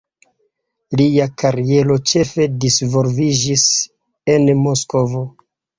[1.01, 3.71] Lia kariero ĉefe disvolviĝis
[4.37, 5.29] en Moskvo.